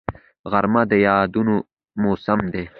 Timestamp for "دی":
2.53-2.65